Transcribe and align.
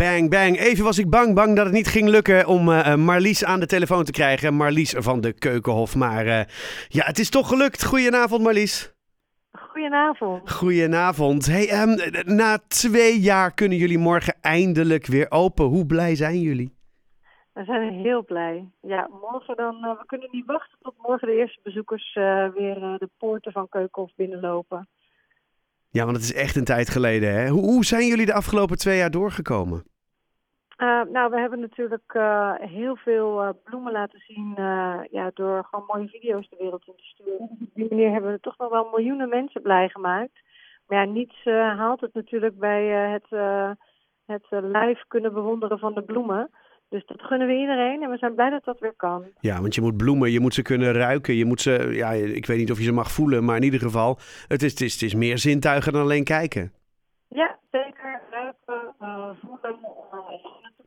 Bang, 0.00 0.30
bang. 0.30 0.58
Even 0.58 0.84
was 0.84 0.98
ik 0.98 1.10
bang, 1.10 1.34
bang 1.34 1.56
dat 1.56 1.64
het 1.64 1.74
niet 1.74 1.88
ging 1.88 2.08
lukken 2.08 2.46
om 2.46 2.68
uh, 2.68 2.94
Marlies 2.94 3.44
aan 3.44 3.60
de 3.60 3.66
telefoon 3.66 4.04
te 4.04 4.12
krijgen. 4.12 4.54
Marlies 4.54 4.94
van 4.98 5.20
de 5.20 5.32
Keukenhof. 5.32 5.96
Maar 5.96 6.26
uh, 6.26 6.40
ja, 6.88 7.04
het 7.04 7.18
is 7.18 7.30
toch 7.30 7.48
gelukt. 7.48 7.84
Goedenavond, 7.84 8.42
Marlies. 8.42 8.94
Goedenavond. 9.52 10.50
Goedenavond. 10.50 11.46
Hey, 11.46 11.82
um, 11.82 11.96
na 12.24 12.58
twee 12.68 13.20
jaar 13.20 13.54
kunnen 13.54 13.78
jullie 13.78 13.98
morgen 13.98 14.36
eindelijk 14.40 15.06
weer 15.06 15.30
open. 15.30 15.64
Hoe 15.64 15.86
blij 15.86 16.14
zijn 16.14 16.40
jullie? 16.40 16.74
We 17.52 17.64
zijn 17.64 17.92
heel 17.92 18.24
blij. 18.24 18.68
Ja, 18.80 19.08
morgen 19.20 19.56
dan. 19.56 19.74
Uh, 19.74 19.98
we 19.98 20.06
kunnen 20.06 20.28
niet 20.30 20.46
wachten 20.46 20.78
tot 20.82 20.94
morgen 20.96 21.28
de 21.28 21.34
eerste 21.34 21.60
bezoekers 21.62 22.14
weer 22.54 22.74
de 22.98 23.08
poorten 23.18 23.52
van 23.52 23.68
Keukenhof 23.68 24.10
binnenlopen. 24.16 24.88
Ja, 25.90 26.04
want 26.04 26.16
het 26.16 26.24
is 26.24 26.34
echt 26.34 26.56
een 26.56 26.64
tijd 26.64 26.88
geleden. 26.88 27.34
Hè? 27.34 27.48
Hoe, 27.48 27.62
hoe 27.62 27.84
zijn 27.84 28.06
jullie 28.06 28.26
de 28.26 28.34
afgelopen 28.34 28.78
twee 28.78 28.96
jaar 28.96 29.10
doorgekomen? 29.10 29.89
Uh, 30.80 31.02
nou, 31.12 31.30
we 31.30 31.38
hebben 31.38 31.60
natuurlijk 31.60 32.14
uh, 32.16 32.52
heel 32.58 32.96
veel 32.96 33.42
uh, 33.42 33.48
bloemen 33.64 33.92
laten 33.92 34.20
zien 34.26 34.52
ja, 35.10 35.30
door 35.34 35.64
gewoon 35.70 35.84
mooie 35.86 36.08
video's 36.08 36.48
de 36.48 36.56
wereld 36.58 36.86
in 36.86 36.92
te 36.96 37.02
sturen. 37.02 37.38
Op 37.40 37.74
die 37.74 37.86
manier 37.90 38.12
hebben 38.12 38.32
we 38.32 38.40
toch 38.40 38.58
nog 38.58 38.70
wel 38.70 38.88
miljoenen 38.90 39.28
mensen 39.28 39.62
blij 39.62 39.88
gemaakt. 39.88 40.40
Maar 40.86 40.98
ja, 40.98 41.12
niets 41.12 41.44
haalt 41.76 42.00
het 42.00 42.14
natuurlijk 42.14 42.58
bij 42.58 42.84
het, 42.86 43.26
het 44.26 44.46
live 44.50 45.04
kunnen 45.08 45.32
bewonderen 45.32 45.78
van 45.78 45.94
de 45.94 46.02
bloemen. 46.02 46.50
Dus 46.88 47.06
dat 47.06 47.22
gunnen 47.22 47.46
we 47.46 47.54
iedereen 47.54 48.02
en 48.02 48.10
we 48.10 48.16
zijn 48.16 48.34
blij 48.34 48.50
dat 48.50 48.64
dat 48.64 48.78
weer 48.78 48.94
kan. 48.96 49.24
Ja, 49.40 49.60
want 49.60 49.74
je 49.74 49.80
moet 49.80 49.96
bloemen, 49.96 50.30
je 50.30 50.40
moet 50.40 50.54
ze 50.54 50.62
kunnen 50.62 50.92
ruiken. 50.92 51.34
Je 51.34 51.44
moet 51.44 51.60
ze, 51.60 51.88
ja, 51.92 52.10
ik 52.10 52.46
weet 52.46 52.58
niet 52.58 52.70
of 52.70 52.78
je 52.78 52.84
ze 52.84 52.92
mag 52.92 53.10
voelen, 53.10 53.44
maar 53.44 53.56
in 53.56 53.62
ieder 53.62 53.80
geval, 53.80 54.18
het 54.48 54.62
is, 54.62 54.70
het 54.70 54.80
is, 54.80 54.92
het 54.92 55.02
is 55.02 55.14
meer 55.14 55.38
zintuigen 55.38 55.92
dan 55.92 56.02
alleen 56.02 56.24
kijken. 56.24 56.72
Ja, 57.28 57.58
zeker. 57.70 58.20
Ruiken, 58.30 58.94
voelen. 59.40 59.78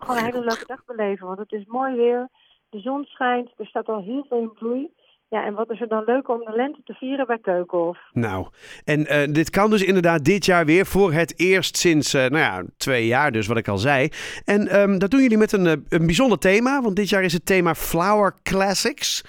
Gewoon 0.06 0.18
een 0.18 0.34
hele 0.34 0.46
leuke 0.46 0.66
dag 0.66 0.86
beleven, 0.86 1.28
want 1.28 1.40
het 1.40 1.52
is 1.52 1.66
mooi 1.66 1.96
weer. 1.96 2.30
De 2.70 2.80
zon 2.80 3.04
schijnt, 3.04 3.52
er 3.58 3.66
staat 3.66 3.88
al 3.88 4.02
heel 4.02 4.26
veel 4.30 4.40
in 4.40 4.54
bloei. 4.54 4.90
Ja, 5.28 5.46
en 5.46 5.54
wat 5.54 5.72
is 5.72 5.82
er 5.82 5.88
dan 5.88 6.04
leuk 6.06 6.30
om 6.30 6.40
de 6.40 6.52
lente 6.56 6.82
te 6.84 6.94
vieren 6.94 7.28
bij 7.28 7.40
Keukenhof? 7.40 7.98
Nou, 8.12 8.48
en 8.84 9.00
uh, 9.00 9.34
dit 9.34 9.50
kan 9.50 9.70
dus 9.70 9.84
inderdaad 9.84 10.26
dit 10.26 10.46
jaar 10.46 10.66
weer 10.66 10.86
voor 10.86 11.14
het 11.14 11.40
eerst 11.40 11.78
sinds, 11.78 12.14
uh, 12.14 12.22
nou 12.22 12.38
ja, 12.38 12.64
twee 12.78 13.08
jaar 13.08 13.32
dus, 13.32 13.48
wat 13.48 13.58
ik 13.58 13.68
al 13.68 13.78
zei. 13.78 14.10
En 14.46 14.80
um, 14.80 15.00
dat 15.00 15.12
doen 15.12 15.22
jullie 15.22 15.38
met 15.38 15.52
een, 15.52 15.66
een 15.66 16.06
bijzonder 16.06 16.38
thema, 16.38 16.82
want 16.82 16.96
dit 16.96 17.10
jaar 17.10 17.24
is 17.24 17.34
het 17.34 17.46
thema 17.46 17.76
Flower 17.76 18.34
Classics. 18.44 19.24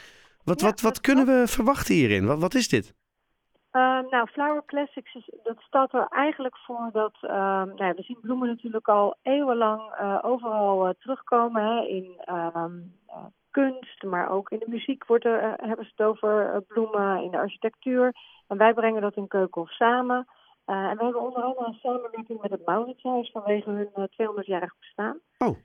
Wat, 0.45 0.61
ja, 0.61 0.67
wat, 0.67 0.81
wat 0.81 1.01
kunnen 1.01 1.27
we 1.27 1.43
verwachten 1.47 1.95
hierin? 1.95 2.27
Wat, 2.27 2.39
wat 2.39 2.55
is 2.55 2.69
dit? 2.69 2.95
Uh, 3.77 4.11
nou, 4.11 4.27
Flower 4.27 4.63
Classics, 4.67 5.15
is, 5.15 5.31
dat 5.43 5.61
staat 5.61 5.95
er 5.95 6.07
eigenlijk 6.09 6.57
voor 6.57 6.91
dat... 6.93 7.17
nou 7.21 7.85
ja, 7.85 7.95
we 7.95 8.03
zien 8.03 8.21
bloemen 8.21 8.49
natuurlijk 8.49 8.89
al 8.89 9.17
eeuwenlang 9.23 9.83
overal 10.23 10.95
terugkomen 10.99 11.63
hè, 11.63 11.87
in 11.87 12.21
kunst, 13.51 14.03
maar 14.03 14.31
ook 14.31 14.51
in 14.51 14.59
de 14.59 14.69
muziek 14.69 15.07
wordt 15.07 15.25
er, 15.25 15.55
hebben 15.57 15.85
ze 15.85 15.93
het 15.97 16.07
over 16.07 16.63
bloemen, 16.69 17.23
in 17.23 17.31
de 17.31 17.37
architectuur. 17.37 18.13
En 18.47 18.57
wij 18.57 18.75
brengen 18.75 19.03
dat 19.03 19.17
in 19.17 19.29
Keukenhof 19.29 19.71
samen. 19.71 20.27
En 20.65 20.97
we 20.97 21.05
hebben 21.05 21.21
onder 21.21 21.43
andere 21.43 21.67
een 21.67 21.79
samenwerking 21.83 22.41
met 22.41 22.51
het 22.51 22.67
Mauritshuis 22.67 23.31
vanwege 23.31 23.71
hun 23.71 24.09
200-jarig 24.09 24.75
bestaan. 24.79 25.19
Oh. 25.39 25.57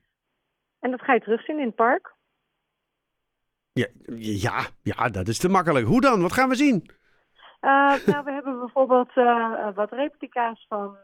En 0.79 0.91
dat 0.91 1.01
ga 1.01 1.13
je 1.13 1.19
terugzien 1.19 1.59
in 1.59 1.65
het 1.65 1.75
park. 1.75 2.15
Ja, 3.73 3.87
ja, 4.15 4.65
ja, 4.81 5.09
dat 5.09 5.27
is 5.27 5.37
te 5.37 5.49
makkelijk. 5.49 5.85
Hoe 5.85 6.01
dan? 6.01 6.21
Wat 6.21 6.33
gaan 6.33 6.49
we 6.49 6.55
zien? 6.55 6.89
Nou, 7.61 8.23
we 8.23 8.31
hebben 8.31 8.59
bijvoorbeeld 8.59 9.13
wat 9.75 9.91
replica's 9.91 10.65
van 10.69 10.97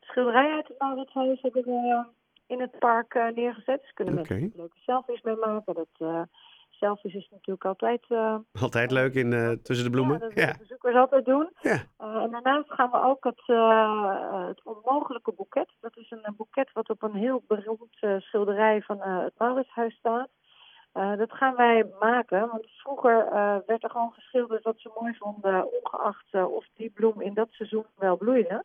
schilderijen 0.00 0.54
uit 0.54 0.68
het 0.68 0.78
Mauritshuis 0.78 1.42
hebben 1.42 1.64
we 1.64 2.04
in 2.46 2.60
het 2.60 2.78
park 2.78 3.14
uh, 3.14 3.28
neergezet. 3.28 3.80
Dus 3.80 3.92
kunnen 3.92 4.18
okay. 4.18 4.38
mensen 4.38 4.58
leuke 4.58 4.78
selfies 4.78 5.22
mee 5.22 5.36
maken. 5.36 5.74
Dat, 5.74 5.88
uh, 5.98 6.22
selfies 6.70 7.14
is 7.14 7.28
natuurlijk 7.30 7.64
altijd... 7.64 8.04
Uh, 8.08 8.36
altijd 8.60 8.90
leuk 8.90 9.14
in, 9.14 9.60
tussen 9.62 9.84
de 9.84 9.90
bloemen. 9.90 10.18
Ja, 10.18 10.24
dat 10.28 10.34
ja. 10.34 10.54
bezoekers 10.58 10.94
altijd 10.94 11.24
doen. 11.24 11.50
Ja. 11.60 11.82
en 11.98 12.30
daarnaast 12.30 12.72
gaan 12.72 12.90
we 12.90 13.02
ook 13.02 13.24
het, 13.24 13.42
het 14.48 14.64
onmogelijke 14.64 15.32
boeket. 15.32 15.72
Dat 15.80 15.96
is 15.96 16.10
een 16.10 16.34
boeket 16.36 16.72
wat 16.72 16.90
op 16.90 17.02
een 17.02 17.14
heel 17.14 17.42
beroemd 17.46 17.96
schilderij 18.18 18.82
van 18.82 19.00
het 19.00 19.34
Mauritshuis 19.38 19.94
staat. 19.94 20.28
Dat 20.94 21.32
gaan 21.32 21.56
wij 21.56 21.86
maken, 22.00 22.40
want 22.40 22.66
vroeger 22.66 23.28
werd 23.66 23.82
er 23.82 23.90
gewoon 23.90 24.12
geschilderd 24.12 24.62
wat 24.62 24.78
ze 24.78 24.90
mooi 25.00 25.14
vonden, 25.14 25.72
ongeacht 25.72 26.34
of 26.34 26.66
die 26.74 26.90
bloem 26.90 27.20
in 27.20 27.34
dat 27.34 27.48
seizoen 27.50 27.86
wel 27.96 28.16
bloeide. 28.16 28.64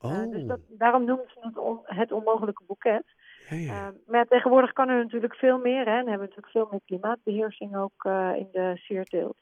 Oh. 0.00 0.30
dus 0.30 0.44
dat, 0.46 0.60
daarom 0.68 1.04
noemen 1.04 1.26
ze 1.34 1.38
het 1.40 1.58
on, 1.58 1.80
het 1.82 2.12
onmogelijke 2.12 2.62
boeket. 2.66 3.04
Ja, 3.48 3.56
ja. 3.56 3.92
Maar 4.06 4.26
tegenwoordig 4.26 4.72
kan 4.72 4.88
er 4.88 5.02
natuurlijk 5.02 5.34
veel 5.34 5.58
meer. 5.58 5.84
Hè, 5.84 5.98
en 5.98 6.08
hebben 6.08 6.28
we 6.28 6.34
natuurlijk 6.34 6.50
veel 6.50 6.68
meer 6.70 6.80
klimaatbeheersing 6.84 7.76
ook 7.76 8.04
in 8.36 8.48
de 8.52 8.72
sierteelt. 8.74 9.36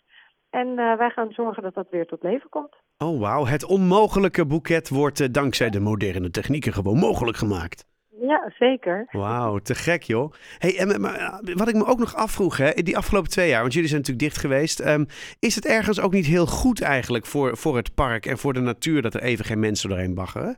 En 0.50 0.74
wij 0.74 1.10
gaan 1.10 1.32
zorgen 1.32 1.62
dat 1.62 1.74
dat 1.74 1.90
weer 1.90 2.06
tot 2.06 2.22
leven 2.22 2.48
komt. 2.48 2.76
Oh 2.98 3.20
wauw, 3.20 3.44
het 3.44 3.64
onmogelijke 3.64 4.46
boeket 4.46 4.88
wordt 4.88 5.34
dankzij 5.34 5.70
de 5.70 5.80
moderne 5.80 6.30
technieken 6.30 6.72
gewoon 6.72 6.98
mogelijk 6.98 7.36
gemaakt. 7.36 7.86
Ja, 8.20 8.52
zeker. 8.58 9.06
Wauw, 9.10 9.58
te 9.58 9.74
gek 9.74 10.02
joh. 10.02 10.32
Hey, 10.58 10.78
en, 10.78 11.00
maar, 11.00 11.40
wat 11.54 11.68
ik 11.68 11.74
me 11.74 11.86
ook 11.86 11.98
nog 11.98 12.14
afvroeg, 12.14 12.56
hè, 12.56 12.70
die 12.70 12.96
afgelopen 12.96 13.30
twee 13.30 13.48
jaar, 13.48 13.60
want 13.60 13.72
jullie 13.72 13.88
zijn 13.88 14.00
natuurlijk 14.00 14.28
dicht 14.28 14.40
geweest. 14.40 14.86
Um, 14.86 15.06
is 15.38 15.54
het 15.54 15.66
ergens 15.66 16.00
ook 16.00 16.12
niet 16.12 16.26
heel 16.26 16.46
goed 16.46 16.82
eigenlijk 16.82 17.26
voor, 17.26 17.56
voor 17.56 17.76
het 17.76 17.94
park 17.94 18.26
en 18.26 18.38
voor 18.38 18.52
de 18.52 18.60
natuur 18.60 19.02
dat 19.02 19.14
er 19.14 19.22
even 19.22 19.44
geen 19.44 19.60
mensen 19.60 19.88
doorheen 19.88 20.14
baggeren? 20.14 20.56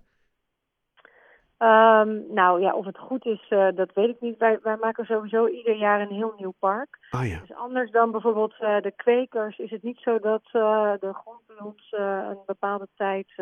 Um, 1.58 2.24
nou 2.34 2.60
ja, 2.60 2.74
of 2.74 2.84
het 2.84 2.98
goed 2.98 3.24
is, 3.24 3.46
uh, 3.50 3.68
dat 3.74 3.90
weet 3.94 4.08
ik 4.08 4.20
niet. 4.20 4.38
Wij, 4.38 4.58
wij 4.62 4.76
maken 4.76 5.04
sowieso 5.04 5.46
ieder 5.48 5.76
jaar 5.76 6.00
een 6.00 6.14
heel 6.14 6.34
nieuw 6.38 6.54
park. 6.58 6.98
Ah, 7.10 7.28
ja. 7.28 7.38
Dus 7.40 7.56
anders 7.56 7.90
dan 7.90 8.10
bijvoorbeeld 8.10 8.54
uh, 8.60 8.80
de 8.80 8.92
kwekers 8.96 9.58
is 9.58 9.70
het 9.70 9.82
niet 9.82 9.98
zo 9.98 10.18
dat 10.18 10.42
uh, 10.52 10.92
de 11.00 11.12
grond 11.12 11.40
bij 11.46 11.56
ons 11.60 11.94
een 11.98 12.38
bepaalde 12.46 12.88
tijd 12.96 13.32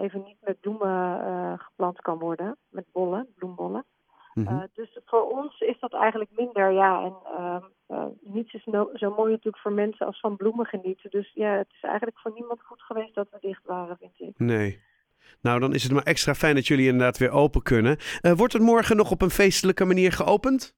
even 0.00 0.22
niet 0.22 0.36
met 0.40 0.60
bloemen 0.60 1.58
geplant 1.58 2.00
kan 2.00 2.18
worden. 2.18 2.56
Met 2.68 2.84
bollen, 2.92 3.28
bloembollen. 3.34 3.84
Mm 4.34 4.46
-hmm. 4.46 4.68
dus 4.74 4.98
voor 5.04 5.30
ons 5.30 5.60
is 5.60 5.78
dat 5.80 5.92
eigenlijk 5.92 6.30
minder, 6.36 6.70
ja. 6.70 7.02
En 7.02 7.14
ehm, 7.88 8.08
niets 8.20 8.52
is 8.52 8.64
no 8.64 8.90
zo 8.94 9.14
mooi 9.16 9.30
natuurlijk 9.30 9.62
voor 9.62 9.72
mensen 9.72 10.06
als 10.06 10.20
van 10.20 10.36
bloemen 10.36 10.66
genieten. 10.66 11.10
Dus 11.10 11.30
ja, 11.34 11.56
het 11.56 11.68
is 11.70 11.82
eigenlijk 11.82 12.18
voor 12.18 12.32
niemand 12.34 12.62
goed 12.62 12.82
geweest 12.82 13.14
dat 13.14 13.28
we 13.30 13.38
dicht 13.40 13.64
waren, 13.64 13.96
vind 13.96 14.20
ik. 14.20 14.38
Nee. 14.38 14.80
Nou, 15.40 15.60
dan 15.60 15.74
is 15.74 15.82
het 15.82 15.92
maar 15.92 16.02
extra 16.02 16.34
fijn 16.34 16.54
dat 16.54 16.66
jullie 16.66 16.86
inderdaad 16.86 17.18
weer 17.18 17.30
open 17.30 17.62
kunnen. 17.62 17.96
Uh, 18.22 18.32
wordt 18.32 18.52
het 18.52 18.62
morgen 18.62 18.96
nog 18.96 19.10
op 19.10 19.22
een 19.22 19.30
feestelijke 19.30 19.84
manier 19.84 20.12
geopend? 20.12 20.74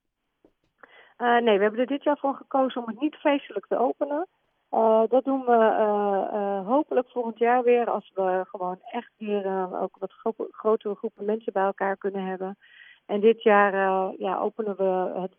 Uh, 1.19 1.41
nee, 1.41 1.57
we 1.57 1.63
hebben 1.63 1.81
er 1.81 1.87
dit 1.87 2.05
jaar 2.05 2.19
voor 2.19 2.35
gekozen 2.35 2.83
om 2.83 2.89
het 2.89 3.01
niet 3.01 3.15
feestelijk 3.15 3.67
te 3.67 3.79
openen. 3.79 4.27
Uh, 4.75 5.03
dat 5.09 5.25
doen 5.25 5.45
we 5.45 6.63
hopelijk 6.67 7.09
volgend 7.09 7.39
jaar 7.39 7.63
weer 7.63 7.91
als 7.91 8.11
we 8.15 8.45
gewoon 8.49 8.79
echt 8.91 9.11
weer 9.19 9.69
ook 9.81 9.97
wat 9.99 10.13
gro 10.13 10.35
grotere 10.51 10.95
groepen 10.95 11.25
mensen 11.25 11.53
bij 11.53 11.65
elkaar 11.65 11.97
kunnen 11.97 12.27
hebben. 12.27 12.59
En 13.07 13.21
dit 13.21 13.43
jaar 13.43 13.73
ja, 14.19 14.39
openen 14.39 14.77
we 14.77 15.21
het, 15.21 15.33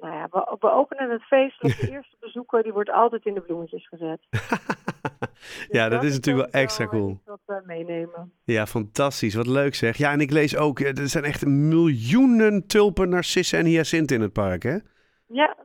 nou 0.00 0.12
ja, 0.14 0.28
we, 0.30 0.56
we, 0.60 0.70
openen 0.70 1.10
het 1.10 1.22
feestelijk. 1.22 1.80
De 1.80 1.90
eerste 1.96 2.16
bezoeker 2.20 2.62
die 2.62 2.72
wordt 2.72 2.90
altijd 2.90 3.24
in 3.24 3.34
de 3.34 3.40
bloemetjes 3.40 3.88
gezet. 3.88 4.20
ja, 5.76 5.88
dat, 5.88 6.00
dat, 6.00 6.10
is 6.10 6.14
natuurlijk 6.14 6.52
wel 6.52 6.62
extra 6.62 6.86
cool. 6.86 7.20
Dat 7.24 7.64
meenemen. 7.64 8.32
Ja, 8.44 8.66
fantastisch. 8.66 9.34
Wat 9.34 9.46
leuk 9.46 9.74
zeg. 9.74 9.96
Ja, 9.96 10.12
en 10.12 10.20
ik 10.20 10.30
lees 10.30 10.56
ook, 10.56 10.80
er 10.80 11.08
zijn 11.08 11.24
echt 11.24 11.46
miljoenen 11.46 12.66
tulpen, 12.66 13.08
narcissen 13.08 13.58
en 13.58 13.64
hyacinten 13.64 14.16
in 14.16 14.22
het 14.22 14.32
park, 14.32 14.62
hè? 14.62 14.76
Ja. 15.26 15.56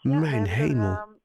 ja 0.00 0.18
Mijn 0.18 0.46
hemel. 0.46 0.90
Uh, 0.90 1.15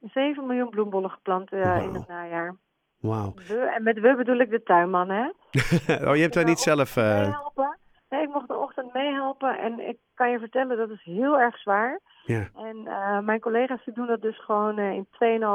7 0.00 0.46
miljoen 0.46 0.70
bloembollen 0.70 1.10
geplant 1.10 1.52
uh, 1.52 1.62
wow. 1.64 1.82
in 1.82 1.94
het 1.94 2.08
najaar. 2.08 2.56
Wauw. 3.00 3.34
En 3.74 3.82
met 3.82 4.00
we 4.00 4.14
bedoel 4.16 4.38
ik 4.38 4.50
de 4.50 4.62
tuinman, 4.62 5.10
hè? 5.10 5.24
oh, 6.08 6.14
je 6.16 6.22
hebt 6.22 6.34
daar 6.34 6.44
niet 6.44 6.58
zelf... 6.58 6.96
Uh... 6.96 7.38
Nee, 8.08 8.22
ik 8.22 8.28
mocht 8.28 8.48
de 8.48 8.56
ochtend 8.56 8.92
meehelpen 8.92 9.58
en 9.58 9.88
ik 9.88 9.98
kan 10.14 10.30
je 10.30 10.38
vertellen, 10.38 10.76
dat 10.76 10.90
is 10.90 11.02
heel 11.02 11.40
erg 11.40 11.58
zwaar. 11.58 12.00
Ja. 12.24 12.48
En 12.54 12.76
uh, 12.76 13.18
mijn 13.18 13.40
collega's 13.40 13.84
die 13.84 13.94
doen 13.94 14.06
dat 14.06 14.22
dus 14.22 14.44
gewoon 14.44 14.78
uh, 14.78 14.92
in 14.92 15.06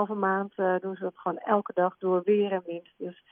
2,5 0.09 0.15
maand 0.17 0.53
uh, 0.57 0.75
doen 0.79 0.95
ze 0.95 1.03
dat 1.03 1.17
gewoon 1.17 1.37
elke 1.37 1.71
dag 1.73 1.97
door 1.97 2.21
weer 2.23 2.51
en 2.51 2.63
wind. 2.65 2.89
Dus 2.97 3.23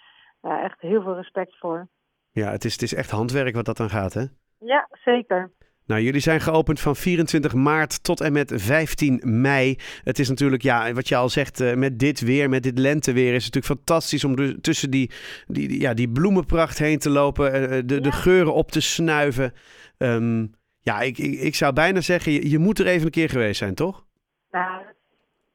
echt 0.41 0.81
heel 0.81 1.01
veel 1.01 1.15
respect 1.15 1.57
voor. 1.57 1.87
Ja, 2.31 2.51
het 2.51 2.65
is, 2.65 2.71
het 2.71 2.81
is 2.81 2.93
echt 2.93 3.09
handwerk 3.09 3.55
wat 3.55 3.65
dat 3.65 3.77
dan 3.77 3.89
gaat, 3.89 4.13
hè? 4.13 4.23
Ja, 4.59 4.87
zeker. 4.91 5.51
Nou, 5.93 6.05
jullie 6.05 6.21
zijn 6.21 6.41
geopend 6.41 6.79
van 6.79 6.95
24 6.95 7.53
maart 7.53 8.03
tot 8.03 8.21
en 8.21 8.33
met 8.33 8.51
15 8.55 9.21
mei. 9.23 9.75
Het 10.03 10.19
is 10.19 10.29
natuurlijk, 10.29 10.61
ja, 10.61 10.93
wat 10.93 11.07
je 11.07 11.15
al 11.15 11.29
zegt, 11.29 11.75
met 11.75 11.99
dit 11.99 12.21
weer, 12.21 12.49
met 12.49 12.63
dit 12.63 12.79
lenteweer, 12.79 13.33
is 13.33 13.45
het 13.45 13.53
natuurlijk 13.53 13.81
fantastisch 13.81 14.23
om 14.23 14.35
dus 14.35 14.55
tussen 14.61 14.91
die, 14.91 15.11
die, 15.47 15.79
ja, 15.81 15.93
die 15.93 16.09
bloemenpracht 16.09 16.77
heen 16.77 16.99
te 16.99 17.09
lopen, 17.09 17.51
de, 17.87 17.93
ja. 17.93 18.01
de 18.01 18.11
geuren 18.11 18.53
op 18.53 18.71
te 18.71 18.81
snuiven. 18.81 19.53
Um, 19.97 20.55
ja, 20.79 20.99
ik, 20.99 21.17
ik, 21.17 21.39
ik 21.39 21.55
zou 21.55 21.73
bijna 21.73 22.01
zeggen, 22.01 22.31
je, 22.31 22.49
je 22.49 22.59
moet 22.59 22.79
er 22.79 22.87
even 22.87 23.05
een 23.05 23.11
keer 23.11 23.29
geweest 23.29 23.57
zijn, 23.57 23.75
toch? 23.75 24.05
Nou, 24.51 24.81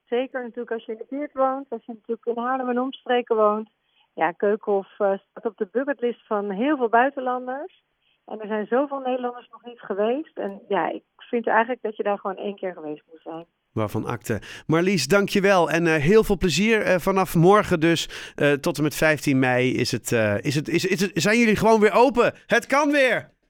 zeker 0.07 0.43
natuurlijk 0.43 0.71
als 0.71 0.85
je 0.85 0.93
in 0.93 0.99
de 0.99 1.07
buurt 1.09 1.33
woont, 1.33 1.67
als 1.69 1.85
je 1.85 1.93
natuurlijk 1.93 2.27
in 2.27 2.45
Haarlem 2.45 2.69
en 2.69 2.81
omstreken 2.81 3.37
woont. 3.37 3.71
Ja, 4.15 4.33
Keukenhof 4.33 4.99
uh, 4.99 5.13
staat 5.31 5.45
op 5.45 5.57
de 5.57 5.69
bucketlist 5.73 6.27
van 6.27 6.51
heel 6.51 6.77
veel 6.77 6.89
buitenlanders. 6.89 7.87
En 8.29 8.41
er 8.41 8.47
zijn 8.47 8.67
zoveel 8.67 8.99
Nederlanders 8.99 9.49
nog 9.51 9.65
niet 9.65 9.81
geweest. 9.81 10.39
En 10.39 10.63
ja, 10.69 10.91
ik 10.91 11.03
vind 11.17 11.47
eigenlijk 11.47 11.83
dat 11.83 11.97
je 11.97 12.03
daar 12.03 12.19
gewoon 12.19 12.37
één 12.37 12.57
keer 12.57 12.73
geweest 12.73 13.03
moet 13.11 13.21
zijn. 13.23 13.47
Waarvan 13.73 14.07
akte. 14.07 14.41
Marlies, 14.67 15.07
dankjewel. 15.07 15.71
En 15.71 15.87
uh, 15.87 15.95
heel 15.95 16.25
veel 16.25 16.37
plezier 16.37 16.87
uh, 16.87 16.99
vanaf 16.99 17.35
morgen 17.35 17.81
dus. 17.81 18.33
Uh, 18.37 18.53
tot 18.53 18.77
en 18.77 18.83
met 18.83 18.95
15 18.95 19.39
mei 19.39 19.75
is 19.75 19.93
het, 19.93 20.13
is 20.41 20.55
het, 20.55 20.69
is, 20.69 20.87
is 20.87 21.01
het, 21.01 21.11
zijn 21.15 21.39
jullie 21.39 21.57
gewoon 21.57 21.81
weer 21.81 21.93
open. 21.93 22.33
Het 22.47 22.67
kan 22.67 22.91
weer. 22.91 23.37